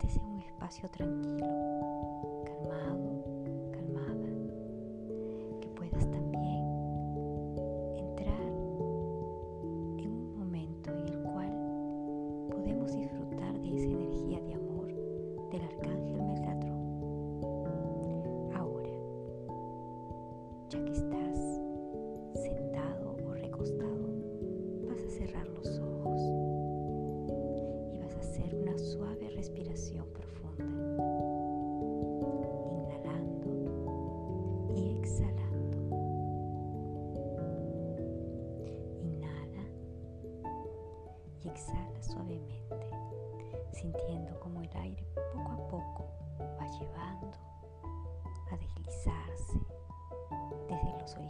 [0.00, 1.46] este sea un espacio tranquilo,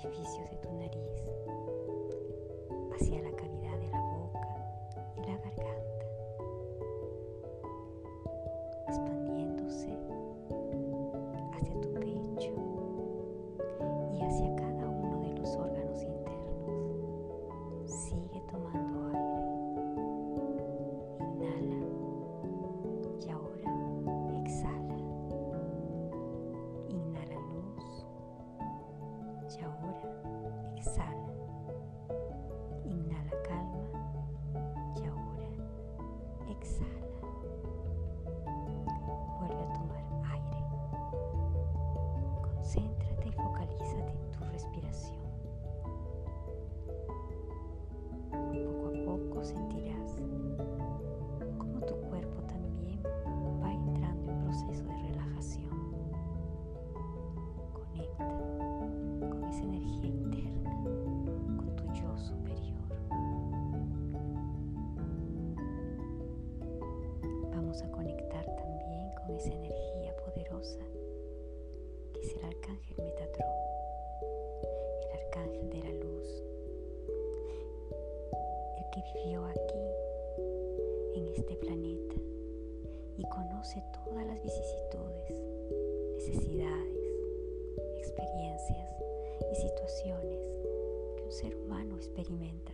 [0.05, 0.70] edificios de tu
[44.61, 45.17] respiración.
[48.31, 48.90] Poco
[81.41, 82.17] este planeta
[83.17, 85.41] y conoce todas las vicisitudes,
[86.17, 86.97] necesidades,
[87.99, 88.89] experiencias
[89.51, 90.39] y situaciones
[91.17, 92.73] que un ser humano experimenta.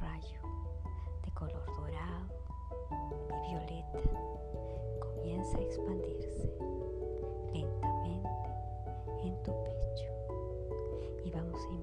[0.00, 0.40] rayo
[1.24, 2.26] de color dorado
[3.46, 4.00] y violeta
[5.00, 6.50] comienza a expandirse
[7.52, 8.50] lentamente
[9.22, 10.12] en tu pecho.
[11.24, 11.74] Y vamos a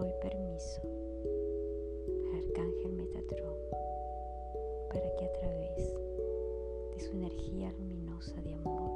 [0.00, 0.80] doy permiso,
[2.32, 3.58] al Arcángel Metatrón,
[4.88, 5.94] para que a través
[6.94, 8.89] de su energía luminosa de amor,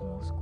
[0.00, 0.39] small school.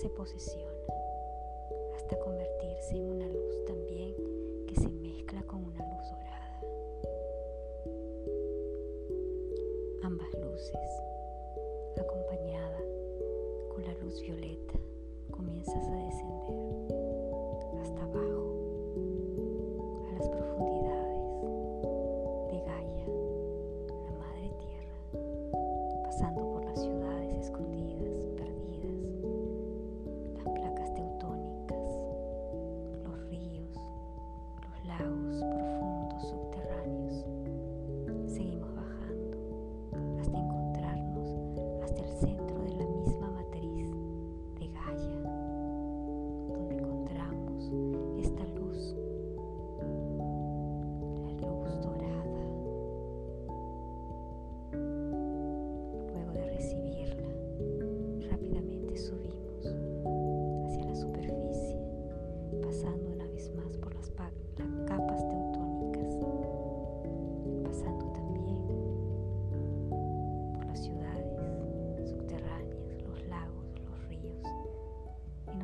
[0.00, 0.70] se posesiona
[1.96, 4.14] hasta convertirse en una luz también
[4.68, 6.60] que se mezcla con una luz dorada.
[10.04, 10.90] Ambas luces,
[12.00, 12.78] acompañada
[13.74, 14.74] con la luz violeta,
[15.32, 18.47] comienzas a descender hasta abajo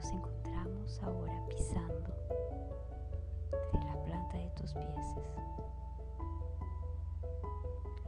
[0.05, 2.13] nos encontramos ahora pisando
[3.73, 5.15] de la planta de tus pies.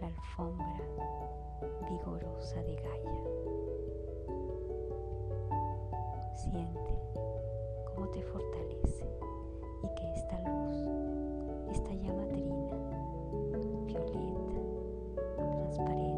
[0.03, 0.79] La alfombra
[1.89, 3.23] vigorosa de Gaia.
[6.35, 7.01] Siente
[7.87, 9.07] cómo te fortalece
[9.83, 10.77] y que esta luz,
[11.71, 12.77] esta llama trina,
[13.87, 14.51] violeta,
[15.51, 16.16] transparente,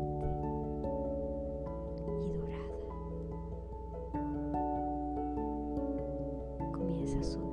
[7.17, 7.48] esa.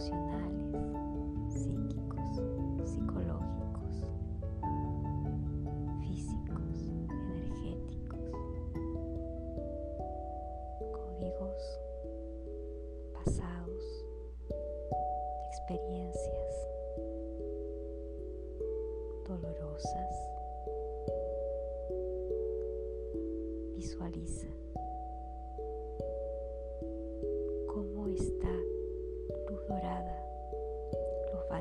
[0.00, 0.49] emocional.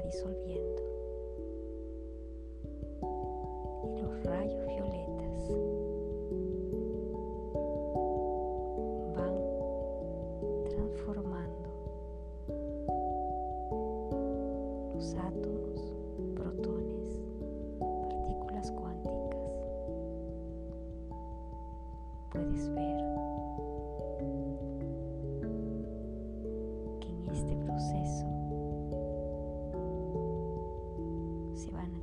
[0.02, 0.89] Disolviendo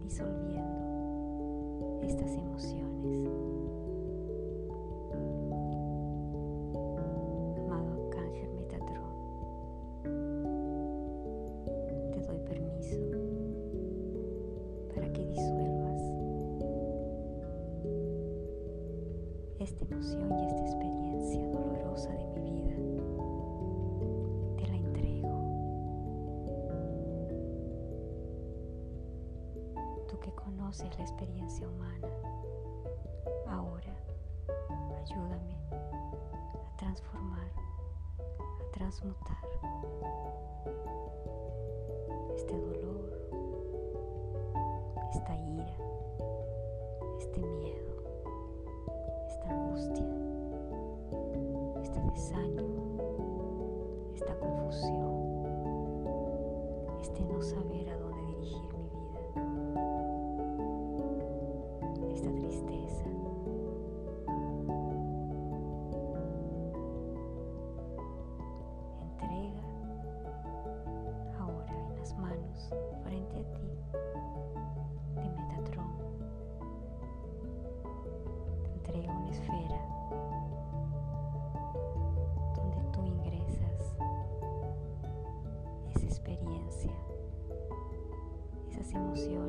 [0.06, 3.46] disolviendo estas emociones.
[31.16, 32.08] Experiencia humana,
[33.49, 33.96] ahora
[35.00, 37.50] ayúdame a transformar,
[38.61, 39.49] a transmutar
[42.35, 43.30] este dolor,
[45.11, 45.76] esta ira,
[47.18, 47.94] este miedo,
[49.26, 50.04] esta angustia,
[51.82, 52.99] este desánimo,
[54.14, 55.46] esta confusión,
[57.00, 58.05] este no saber a dónde
[73.04, 73.68] frente a ti
[75.14, 75.92] de Metatron.
[78.64, 79.80] Te entrego una esfera
[82.54, 83.96] donde tú ingresas
[85.94, 86.92] esa experiencia,
[88.70, 89.46] esas emociones,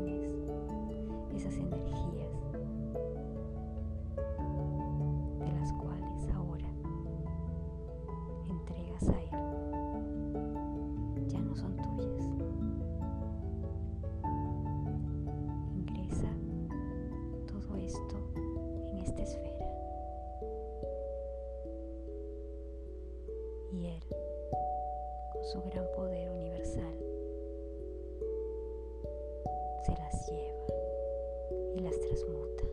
[25.48, 26.98] su gran poder universal,
[29.86, 30.66] se las lleva
[31.74, 32.66] y las transmuta.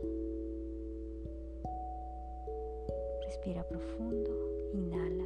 [3.23, 4.29] Respira profundo,
[4.73, 5.24] inhala,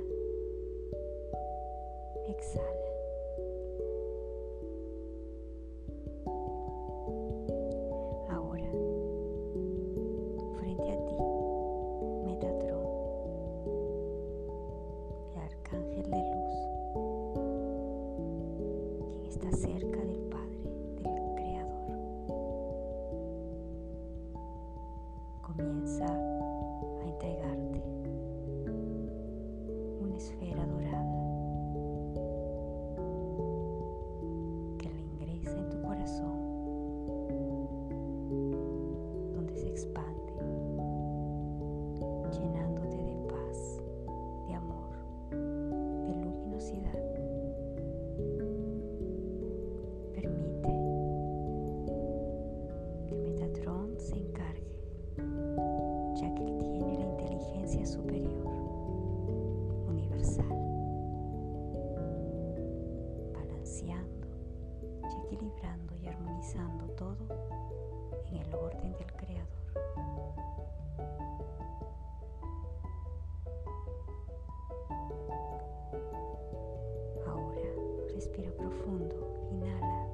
[78.20, 79.16] respira profundo,
[79.50, 80.06] inhala,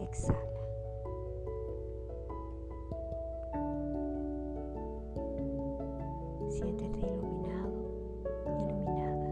[0.00, 0.56] exhala.
[6.48, 7.80] Siéntete iluminado,
[8.60, 9.28] iluminada.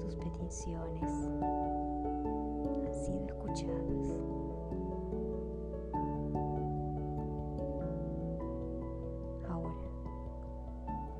[0.00, 1.08] Tus peticiones
[2.64, 4.16] han sido escuchadas.
[9.48, 9.72] Ahora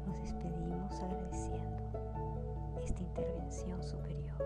[0.08, 1.77] nos despedimos agradeciendo
[2.88, 4.38] esta intervención superior.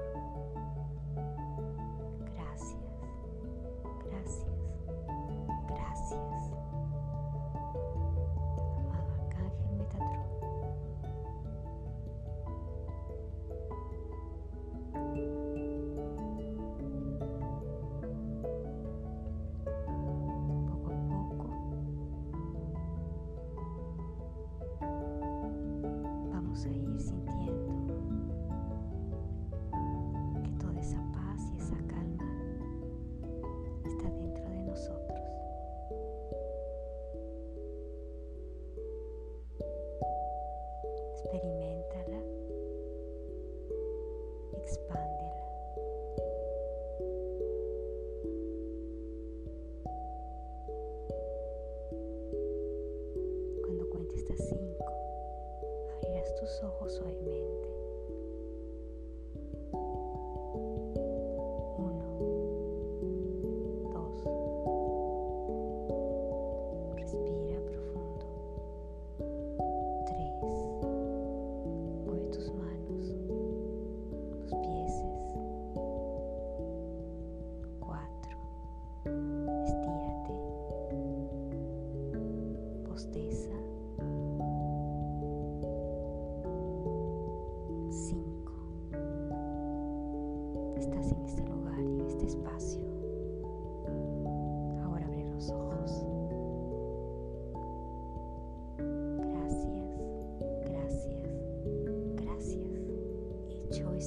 [2.34, 2.76] Gracias,
[4.04, 4.46] gracias,